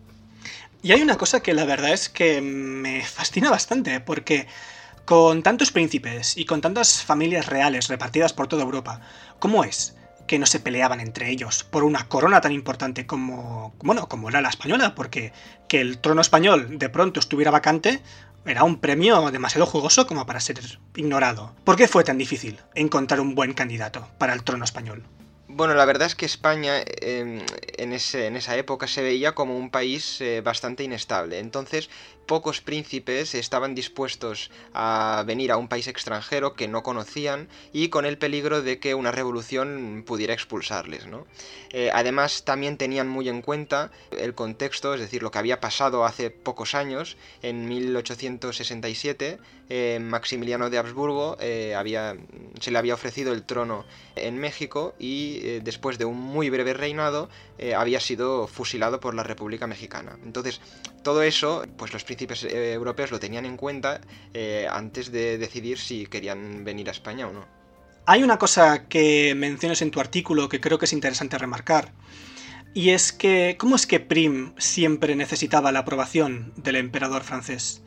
Y 0.82 0.92
hay 0.92 1.02
una 1.02 1.18
cosa 1.18 1.40
que 1.40 1.52
la 1.52 1.64
verdad 1.64 1.92
es 1.92 2.08
que 2.08 2.40
me 2.40 3.02
fascina 3.02 3.50
bastante, 3.50 4.00
porque 4.00 4.46
con 5.04 5.42
tantos 5.42 5.72
príncipes 5.72 6.36
y 6.36 6.44
con 6.44 6.60
tantas 6.60 7.02
familias 7.02 7.46
reales 7.46 7.88
repartidas 7.88 8.32
por 8.32 8.46
toda 8.46 8.62
Europa, 8.62 9.00
¿cómo 9.40 9.64
es 9.64 9.94
que 10.26 10.38
no 10.38 10.46
se 10.46 10.60
peleaban 10.60 11.00
entre 11.00 11.30
ellos 11.30 11.64
por 11.64 11.84
una 11.84 12.08
corona 12.08 12.40
tan 12.40 12.52
importante 12.52 13.06
como, 13.06 13.74
bueno, 13.82 14.08
como 14.08 14.28
era 14.28 14.40
la 14.40 14.48
española? 14.48 14.94
Porque 14.94 15.32
que 15.68 15.80
el 15.80 15.98
trono 15.98 16.20
español 16.20 16.78
de 16.78 16.88
pronto 16.88 17.20
estuviera 17.20 17.50
vacante 17.50 18.00
era 18.46 18.64
un 18.64 18.78
premio 18.78 19.30
demasiado 19.30 19.66
jugoso 19.66 20.06
como 20.06 20.26
para 20.26 20.40
ser 20.40 20.60
ignorado. 20.96 21.54
¿Por 21.64 21.76
qué 21.76 21.88
fue 21.88 22.04
tan 22.04 22.18
difícil 22.18 22.58
encontrar 22.74 23.20
un 23.20 23.34
buen 23.34 23.54
candidato 23.54 24.08
para 24.18 24.34
el 24.34 24.42
trono 24.42 24.64
español? 24.64 25.04
Bueno, 25.46 25.74
la 25.74 25.84
verdad 25.84 26.06
es 26.06 26.16
que 26.16 26.26
España 26.26 26.80
em, 27.00 27.40
en, 27.78 27.92
ese, 27.92 28.26
en, 28.26 28.36
esa 28.36 28.56
época 28.56 28.88
se 28.88 29.02
veía 29.02 29.36
como 29.36 29.56
un 29.56 29.70
país 29.70 30.20
eh, 30.20 30.40
bastante 30.40 30.82
inestable. 30.82 31.38
Entonces, 31.38 31.90
pocos 32.26 32.60
príncipes 32.60 33.34
estaban 33.34 33.74
dispuestos 33.74 34.50
a 34.72 35.24
venir 35.26 35.52
a 35.52 35.56
un 35.56 35.68
país 35.68 35.88
extranjero 35.88 36.54
que 36.54 36.68
no 36.68 36.82
conocían 36.82 37.48
y 37.72 37.88
con 37.88 38.06
el 38.06 38.18
peligro 38.18 38.62
de 38.62 38.78
que 38.78 38.94
una 38.94 39.12
revolución 39.12 40.04
pudiera 40.06 40.34
expulsarles. 40.34 41.06
¿no? 41.06 41.26
Eh, 41.70 41.90
además, 41.92 42.44
también 42.44 42.76
tenían 42.76 43.08
muy 43.08 43.28
en 43.28 43.42
cuenta 43.42 43.90
el 44.16 44.34
contexto, 44.34 44.94
es 44.94 45.00
decir, 45.00 45.22
lo 45.22 45.30
que 45.30 45.38
había 45.38 45.60
pasado 45.60 46.04
hace 46.04 46.30
pocos 46.30 46.74
años, 46.74 47.16
en 47.42 47.68
1867, 47.68 49.38
eh, 49.70 49.98
Maximiliano 50.00 50.68
de 50.70 50.78
Habsburgo 50.78 51.36
eh, 51.40 51.74
se 52.60 52.70
le 52.70 52.78
había 52.78 52.94
ofrecido 52.94 53.32
el 53.32 53.44
trono 53.44 53.84
en 54.14 54.38
México 54.38 54.94
y 54.98 55.40
después 55.60 55.98
de 55.98 56.04
un 56.04 56.20
muy 56.20 56.50
breve 56.50 56.74
reinado 56.74 57.28
había 57.76 57.98
sido 57.98 58.46
fusilado 58.46 59.00
por 59.00 59.14
la 59.14 59.22
República 59.22 59.66
Mexicana. 59.66 60.18
Entonces, 60.24 60.60
todo 61.02 61.22
eso, 61.22 61.64
pues 61.76 61.92
los 61.92 62.04
eh, 62.20 62.72
europeos 62.72 63.10
lo 63.10 63.20
tenían 63.20 63.44
en 63.44 63.56
cuenta 63.56 64.00
eh, 64.32 64.66
antes 64.70 65.10
de 65.10 65.38
decidir 65.38 65.78
si 65.78 66.06
querían 66.06 66.64
venir 66.64 66.88
a 66.88 66.92
España 66.92 67.26
o 67.28 67.32
no. 67.32 67.46
Hay 68.06 68.22
una 68.22 68.38
cosa 68.38 68.86
que 68.86 69.34
mencionas 69.34 69.80
en 69.82 69.90
tu 69.90 70.00
artículo 70.00 70.48
que 70.48 70.60
creo 70.60 70.78
que 70.78 70.84
es 70.84 70.92
interesante 70.92 71.38
remarcar. 71.38 71.92
Y 72.74 72.90
es 72.90 73.12
que, 73.12 73.56
¿cómo 73.58 73.76
es 73.76 73.86
que 73.86 74.00
Prim 74.00 74.52
siempre 74.58 75.14
necesitaba 75.14 75.72
la 75.72 75.80
aprobación 75.80 76.52
del 76.56 76.76
emperador 76.76 77.22
francés? 77.22 77.82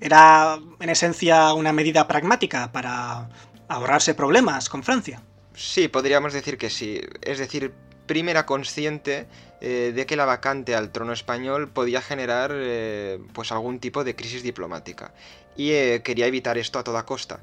¿Era, 0.00 0.58
en 0.80 0.90
esencia, 0.90 1.54
una 1.54 1.72
medida 1.72 2.08
pragmática 2.08 2.72
para 2.72 3.30
ahorrarse 3.68 4.14
problemas 4.14 4.68
con 4.68 4.82
Francia? 4.82 5.22
Sí, 5.54 5.88
podríamos 5.88 6.32
decir 6.32 6.58
que 6.58 6.68
sí. 6.68 7.00
Es 7.22 7.38
decir, 7.38 7.72
Prim 8.06 8.28
era 8.28 8.46
consciente 8.46 9.26
eh, 9.60 9.92
de 9.94 10.04
que 10.04 10.16
la 10.16 10.26
vacante 10.26 10.74
al 10.74 10.90
trono 10.90 11.12
español 11.12 11.70
podía 11.70 12.02
generar 12.02 12.50
eh, 12.54 13.18
pues 13.32 13.50
algún 13.50 13.78
tipo 13.78 14.04
de 14.04 14.14
crisis 14.14 14.42
diplomática 14.42 15.14
y 15.56 15.70
eh, 15.70 16.02
quería 16.04 16.26
evitar 16.26 16.58
esto 16.58 16.78
a 16.78 16.84
toda 16.84 17.06
costa. 17.06 17.40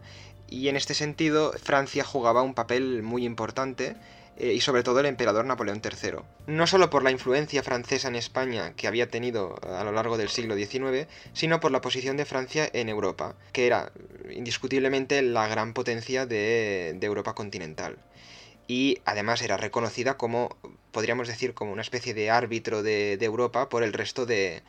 Y 0.48 0.68
en 0.68 0.76
este 0.76 0.94
sentido 0.94 1.54
Francia 1.54 2.04
jugaba 2.04 2.44
un 2.44 2.54
papel 2.54 3.02
muy 3.02 3.26
importante 3.26 3.96
y 4.38 4.62
sobre 4.62 4.82
todo 4.82 5.00
el 5.00 5.06
emperador 5.06 5.46
Napoleón 5.46 5.82
III. 5.84 6.20
No 6.48 6.66
solo 6.66 6.90
por 6.90 7.04
la 7.04 7.12
influencia 7.12 7.62
francesa 7.62 8.08
en 8.08 8.16
España 8.16 8.74
que 8.76 8.88
había 8.88 9.10
tenido 9.10 9.60
a 9.62 9.84
lo 9.84 9.92
largo 9.92 10.18
del 10.18 10.30
siglo 10.30 10.56
XIX, 10.56 11.08
sino 11.34 11.60
por 11.60 11.72
la 11.72 11.82
posición 11.82 12.18
de 12.18 12.26
Francia 12.26 12.68
en 12.74 12.90
Europa, 12.90 13.36
que 13.52 13.68
era 13.68 13.92
indiscutiblemente 14.32 15.22
la 15.22 15.48
gran 15.48 15.74
potencia 15.74 16.26
de 16.26 16.98
Europa 17.02 17.34
continental 17.36 17.98
y 18.72 19.02
además 19.04 19.42
era 19.42 19.58
reconocida 19.58 20.16
como, 20.16 20.56
podríamos 20.94 21.28
decir, 21.28 21.54
como 21.54 21.74
una 21.74 21.82
especie 21.82 22.14
de 22.14 22.30
árbitro 22.30 22.84
de, 22.84 23.18
Europa 23.20 23.68
por 23.68 23.84
el 23.84 23.92
resto 23.92 24.26
de, 24.26 24.64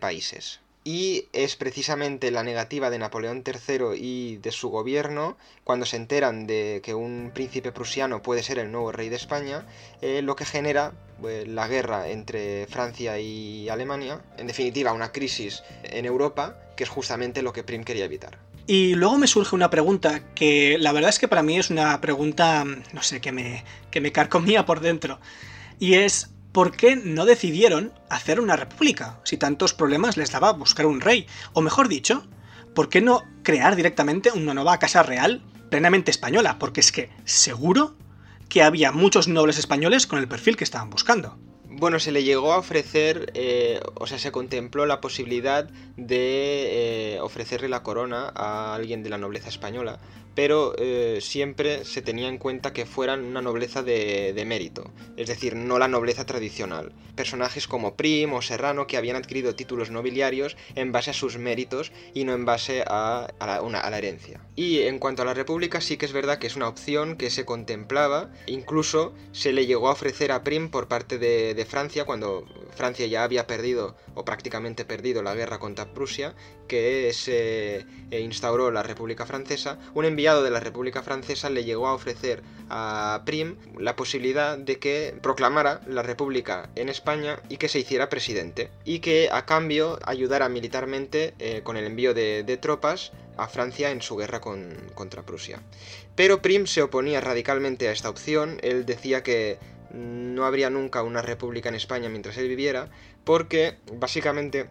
países. 0.00 0.60
Y 0.84 1.26
es 1.34 1.56
precisamente 1.56 2.30
la 2.30 2.44
negativa 2.44 2.88
de 2.88 2.98
Napoleón 2.98 3.44
III 3.46 3.94
y 3.94 4.38
de 4.38 4.52
su 4.52 4.70
gobierno, 4.70 5.36
cuando 5.64 5.84
se 5.84 5.96
enteran 5.96 6.46
de 6.46 6.80
que 6.82 6.94
un 6.94 7.30
príncipe 7.34 7.72
prusiano 7.72 8.22
puede 8.22 8.42
ser 8.42 8.58
el 8.58 8.72
nuevo 8.72 8.90
rey 8.90 9.10
de 9.10 9.16
España, 9.16 9.66
eh, 10.00 10.22
lo 10.22 10.34
que 10.34 10.46
genera 10.46 10.94
eh, 11.22 11.44
la 11.46 11.68
guerra 11.68 12.08
entre 12.08 12.66
Francia 12.68 13.18
y 13.18 13.68
Alemania, 13.68 14.22
en 14.38 14.46
definitiva 14.46 14.94
una 14.94 15.12
crisis 15.12 15.62
en 15.82 16.06
Europa, 16.06 16.56
que 16.74 16.84
es 16.84 16.90
justamente 16.90 17.42
lo 17.42 17.52
que 17.52 17.64
Prim 17.64 17.84
quería 17.84 18.06
evitar. 18.06 18.38
Y 18.72 18.94
luego 18.94 19.18
me 19.18 19.26
surge 19.26 19.54
una 19.54 19.68
pregunta 19.68 20.32
que 20.34 20.78
la 20.80 20.92
verdad 20.92 21.10
es 21.10 21.18
que 21.18 21.28
para 21.28 21.42
mí 21.42 21.58
es 21.58 21.68
una 21.68 22.00
pregunta, 22.00 22.64
no 22.64 23.02
sé, 23.02 23.20
que 23.20 23.30
me, 23.30 23.66
que 23.90 24.00
me 24.00 24.12
carcomía 24.12 24.64
por 24.64 24.80
dentro. 24.80 25.20
Y 25.78 25.96
es, 25.96 26.30
¿por 26.52 26.74
qué 26.74 26.96
no 26.96 27.26
decidieron 27.26 27.92
hacer 28.08 28.40
una 28.40 28.56
república 28.56 29.20
si 29.24 29.36
tantos 29.36 29.74
problemas 29.74 30.16
les 30.16 30.30
daba 30.30 30.54
buscar 30.54 30.86
un 30.86 31.02
rey? 31.02 31.26
O 31.52 31.60
mejor 31.60 31.88
dicho, 31.88 32.26
¿por 32.74 32.88
qué 32.88 33.02
no 33.02 33.24
crear 33.42 33.76
directamente 33.76 34.32
una 34.32 34.54
nueva 34.54 34.78
casa 34.78 35.02
real 35.02 35.42
plenamente 35.68 36.10
española? 36.10 36.58
Porque 36.58 36.80
es 36.80 36.92
que 36.92 37.10
seguro 37.26 37.94
que 38.48 38.62
había 38.62 38.90
muchos 38.90 39.28
nobles 39.28 39.58
españoles 39.58 40.06
con 40.06 40.18
el 40.18 40.28
perfil 40.28 40.56
que 40.56 40.64
estaban 40.64 40.88
buscando. 40.88 41.36
Bueno, 41.74 41.98
se 41.98 42.12
le 42.12 42.22
llegó 42.22 42.52
a 42.52 42.58
ofrecer, 42.58 43.32
eh, 43.34 43.80
o 43.94 44.06
sea, 44.06 44.18
se 44.18 44.30
contempló 44.30 44.84
la 44.84 45.00
posibilidad 45.00 45.70
de 45.96 47.14
eh, 47.14 47.20
ofrecerle 47.20 47.68
la 47.70 47.82
corona 47.82 48.30
a 48.34 48.74
alguien 48.74 49.02
de 49.02 49.08
la 49.08 49.16
nobleza 49.16 49.48
española, 49.48 49.98
pero 50.34 50.74
eh, 50.78 51.18
siempre 51.20 51.84
se 51.84 52.02
tenía 52.02 52.28
en 52.28 52.38
cuenta 52.38 52.72
que 52.72 52.86
fueran 52.86 53.24
una 53.24 53.42
nobleza 53.42 53.82
de, 53.82 54.42
mérito, 54.46 54.90
es 55.16 55.28
decir, 55.28 55.54
no 55.54 55.78
la 55.78 55.88
nobleza 55.88 56.26
tradicional. 56.26 56.92
Personajes 57.14 57.68
como 57.68 57.94
Prim 57.94 58.32
o 58.32 58.42
Serrano 58.42 58.86
que 58.86 58.96
habían 58.96 59.16
adquirido 59.16 59.54
títulos 59.54 59.90
nobiliarios 59.90 60.56
en 60.74 60.92
base 60.92 61.10
a 61.10 61.14
sus 61.14 61.36
méritos 61.36 61.92
y 62.14 62.24
no 62.24 62.32
en 62.32 62.44
base 62.44 62.84
a, 62.86 63.32
la, 63.40 63.98
herencia. 63.98 64.40
Y 64.56 64.80
en 64.80 64.98
cuanto 64.98 65.22
a 65.22 65.24
la 65.24 65.34
República, 65.34 65.80
sí 65.80 65.96
que 65.96 66.06
es 66.06 66.12
verdad 66.12 66.38
que 66.38 66.46
es 66.46 66.56
una 66.56 66.68
opción 66.68 67.16
que 67.16 67.30
se 67.30 67.44
contemplaba, 67.44 68.30
incluso 68.46 69.14
se 69.32 69.52
le 69.52 69.66
llegó 69.66 69.88
a 69.88 69.92
ofrecer 69.92 70.32
a 70.32 70.42
Prim 70.42 70.70
por 70.70 70.88
parte 70.88 71.18
de 71.18 71.66
Francia 71.68 72.04
cuando 72.04 72.46
Francia 72.74 73.06
ya 73.06 73.22
había 73.22 73.46
perdido 73.46 73.96
o 74.14 74.24
prácticamente 74.24 74.84
perdido 74.84 75.22
la 75.22 75.34
guerra 75.34 75.58
contra 75.58 75.92
Prusia, 75.92 76.34
que 76.68 77.12
se 77.12 77.86
eh, 78.10 78.20
instauró 78.20 78.70
la 78.70 78.82
República 78.82 79.26
Francesa, 79.26 79.78
un 79.94 80.04
de 80.22 80.50
la 80.50 80.60
República 80.60 81.02
Francesa 81.02 81.50
le 81.50 81.64
llegó 81.64 81.88
a 81.88 81.94
ofrecer 81.94 82.44
a 82.70 83.22
Prim 83.26 83.56
la 83.76 83.96
posibilidad 83.96 84.56
de 84.56 84.78
que 84.78 85.16
proclamara 85.20 85.80
la 85.88 86.02
República 86.02 86.70
en 86.76 86.88
España 86.88 87.40
y 87.48 87.56
que 87.56 87.68
se 87.68 87.80
hiciera 87.80 88.08
presidente, 88.08 88.70
y 88.84 89.00
que 89.00 89.30
a 89.32 89.44
cambio 89.46 89.98
ayudara 90.04 90.48
militarmente 90.48 91.34
eh, 91.40 91.62
con 91.64 91.76
el 91.76 91.86
envío 91.86 92.14
de, 92.14 92.58
tropas 92.62 93.10
a 93.36 93.48
Francia 93.48 93.90
en 93.90 94.00
su 94.00 94.16
guerra 94.16 94.40
contra 94.40 95.24
Prusia. 95.24 95.60
Pero 96.14 96.40
Prim 96.40 96.66
se 96.66 96.82
oponía 96.82 97.20
radicalmente 97.20 97.88
a 97.88 97.92
esta 97.92 98.08
opción, 98.08 98.58
él 98.62 98.86
decía 98.86 99.24
que 99.24 99.58
no 99.92 100.46
habría 100.46 100.70
nunca 100.70 101.02
una 101.02 101.20
república 101.20 101.68
en 101.68 101.74
España 101.74 102.08
mientras 102.08 102.36
él 102.36 102.48
viviera, 102.48 102.90
porque 103.24 103.76
básicamente 103.92 104.68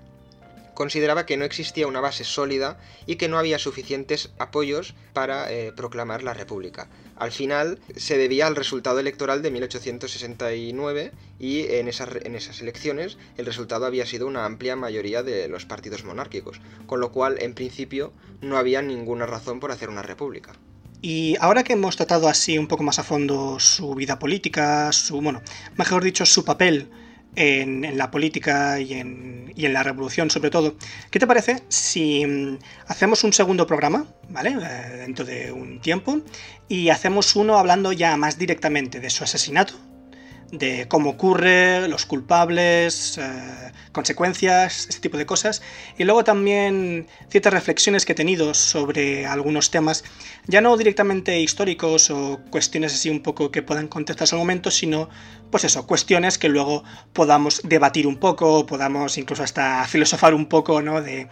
consideraba 0.81 1.27
que 1.27 1.37
no 1.37 1.45
existía 1.45 1.85
una 1.85 2.01
base 2.01 2.23
sólida 2.23 2.79
y 3.05 3.17
que 3.17 3.27
no 3.27 3.37
había 3.37 3.59
suficientes 3.59 4.31
apoyos 4.39 4.95
para 5.13 5.51
eh, 5.51 5.71
proclamar 5.71 6.23
la 6.23 6.33
República. 6.33 6.89
Al 7.17 7.31
final 7.31 7.77
se 7.95 8.17
debía 8.17 8.47
al 8.47 8.55
resultado 8.55 8.97
electoral 8.97 9.43
de 9.43 9.51
1869 9.51 11.11
y 11.37 11.67
en 11.67 11.87
esas, 11.87 12.09
en 12.23 12.33
esas 12.33 12.61
elecciones 12.61 13.19
el 13.37 13.45
resultado 13.45 13.85
había 13.85 14.07
sido 14.07 14.25
una 14.25 14.43
amplia 14.43 14.75
mayoría 14.75 15.21
de 15.21 15.47
los 15.47 15.65
partidos 15.65 16.03
monárquicos, 16.03 16.59
con 16.87 16.99
lo 16.99 17.11
cual 17.11 17.37
en 17.39 17.53
principio 17.53 18.11
no 18.41 18.57
había 18.57 18.81
ninguna 18.81 19.27
razón 19.27 19.59
por 19.59 19.69
hacer 19.69 19.89
una 19.89 20.01
república. 20.01 20.53
Y 20.99 21.35
ahora 21.39 21.63
que 21.63 21.73
hemos 21.73 21.95
tratado 21.95 22.27
así 22.27 22.57
un 22.57 22.67
poco 22.67 22.81
más 22.81 22.97
a 22.97 23.03
fondo 23.03 23.59
su 23.59 23.93
vida 23.93 24.17
política, 24.17 24.91
su, 24.91 25.21
bueno, 25.21 25.43
mejor 25.77 26.03
dicho, 26.03 26.25
su 26.25 26.43
papel 26.43 26.89
en, 27.35 27.97
la 27.97 28.11
política 28.11 28.79
y 28.79 28.93
en, 28.93 29.41
la 29.55 29.83
revolución 29.83 30.29
sobre 30.31 30.49
todo, 30.49 30.75
¿qué 31.11 31.19
te 31.19 31.27
parece 31.27 31.61
si 31.69 32.25
mm, 32.25 32.57
hacemos 32.87 33.23
un 33.23 33.31
segundo 33.31 33.67
programa, 33.67 34.05
¿vale? 34.29 34.55
Eh, 34.59 34.97
dentro 34.97 35.23
de 35.23 35.51
un 35.51 35.79
tiempo, 35.79 36.21
y 36.67 36.89
hacemos 36.89 37.35
uno 37.35 37.57
hablando 37.57 37.91
ya 37.91 38.17
más 38.17 38.39
directamente 38.39 38.99
de 38.99 39.09
su 39.09 39.23
asesinato, 39.23 39.75
de 40.51 40.87
cómo 40.87 41.11
ocurre, 41.11 41.87
los 41.87 42.05
culpables, 42.05 43.17
eh, 43.17 43.71
consecuencias, 43.91 44.87
este 44.89 45.01
tipo 45.01 45.17
de 45.17 45.25
cosas. 45.25 45.61
Y 45.97 46.03
luego 46.03 46.23
también 46.23 47.07
ciertas 47.29 47.53
reflexiones 47.53 48.05
que 48.05 48.11
he 48.11 48.15
tenido 48.15 48.53
sobre 48.53 49.25
algunos 49.25 49.71
temas, 49.71 50.03
ya 50.47 50.61
no 50.61 50.75
directamente 50.77 51.39
históricos 51.39 52.09
o 52.11 52.41
cuestiones 52.49 52.93
así 52.93 53.09
un 53.09 53.21
poco 53.21 53.51
que 53.51 53.61
puedan 53.61 53.87
contestarse 53.87 54.35
al 54.35 54.39
momento, 54.39 54.71
sino 54.71 55.09
pues 55.49 55.63
eso, 55.63 55.85
cuestiones 55.85 56.37
que 56.37 56.49
luego 56.49 56.83
podamos 57.13 57.61
debatir 57.63 58.07
un 58.07 58.17
poco, 58.17 58.65
podamos 58.65 59.17
incluso 59.17 59.43
hasta 59.43 59.85
filosofar 59.85 60.33
un 60.33 60.47
poco, 60.47 60.81
¿no? 60.81 61.01
De 61.01 61.27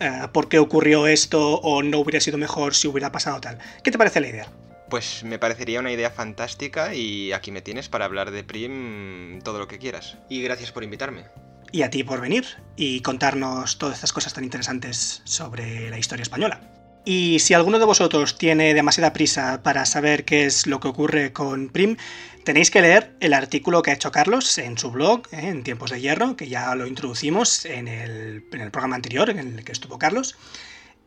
eh, 0.00 0.28
por 0.32 0.48
qué 0.48 0.58
ocurrió 0.58 1.06
esto 1.06 1.56
o 1.60 1.82
no 1.82 1.98
hubiera 1.98 2.20
sido 2.20 2.38
mejor 2.38 2.74
si 2.74 2.88
hubiera 2.88 3.12
pasado 3.12 3.40
tal. 3.40 3.58
¿Qué 3.82 3.90
te 3.90 3.98
parece 3.98 4.20
la 4.20 4.28
idea? 4.28 4.71
Pues 4.92 5.24
me 5.24 5.38
parecería 5.38 5.80
una 5.80 5.90
idea 5.90 6.10
fantástica 6.10 6.94
y 6.94 7.32
aquí 7.32 7.50
me 7.50 7.62
tienes 7.62 7.88
para 7.88 8.04
hablar 8.04 8.30
de 8.30 8.44
Prim 8.44 9.40
todo 9.40 9.58
lo 9.58 9.66
que 9.66 9.78
quieras. 9.78 10.18
Y 10.28 10.42
gracias 10.42 10.70
por 10.70 10.84
invitarme. 10.84 11.24
Y 11.72 11.80
a 11.80 11.88
ti 11.88 12.04
por 12.04 12.20
venir 12.20 12.44
y 12.76 13.00
contarnos 13.00 13.78
todas 13.78 13.94
estas 13.94 14.12
cosas 14.12 14.34
tan 14.34 14.44
interesantes 14.44 15.22
sobre 15.24 15.88
la 15.88 15.98
historia 15.98 16.24
española. 16.24 16.60
Y 17.06 17.38
si 17.38 17.54
alguno 17.54 17.78
de 17.78 17.86
vosotros 17.86 18.36
tiene 18.36 18.74
demasiada 18.74 19.14
prisa 19.14 19.62
para 19.62 19.86
saber 19.86 20.26
qué 20.26 20.44
es 20.44 20.66
lo 20.66 20.78
que 20.78 20.88
ocurre 20.88 21.32
con 21.32 21.70
Prim, 21.70 21.96
tenéis 22.44 22.70
que 22.70 22.82
leer 22.82 23.16
el 23.20 23.32
artículo 23.32 23.80
que 23.80 23.92
ha 23.92 23.94
hecho 23.94 24.12
Carlos 24.12 24.58
en 24.58 24.76
su 24.76 24.90
blog, 24.90 25.22
¿eh? 25.32 25.48
en 25.48 25.62
Tiempos 25.62 25.90
de 25.90 26.02
Hierro, 26.02 26.36
que 26.36 26.50
ya 26.50 26.74
lo 26.74 26.86
introducimos 26.86 27.64
en 27.64 27.88
el, 27.88 28.44
en 28.52 28.60
el 28.60 28.70
programa 28.70 28.96
anterior 28.96 29.30
en 29.30 29.38
el 29.38 29.64
que 29.64 29.72
estuvo 29.72 29.98
Carlos. 29.98 30.36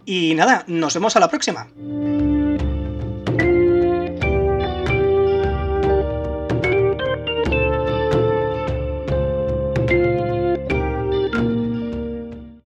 Y 0.05 0.33
nada, 0.33 0.63
nos 0.65 0.95
vemos 0.95 1.15
a 1.15 1.19
la 1.19 1.29
próxima. 1.29 1.67